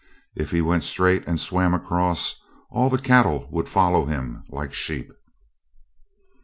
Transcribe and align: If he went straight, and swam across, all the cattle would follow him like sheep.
If 0.35 0.49
he 0.49 0.61
went 0.63 0.83
straight, 0.83 1.27
and 1.27 1.39
swam 1.39 1.75
across, 1.75 2.41
all 2.71 2.89
the 2.89 2.97
cattle 2.97 3.47
would 3.51 3.69
follow 3.69 4.05
him 4.05 4.43
like 4.49 4.73
sheep. 4.73 5.11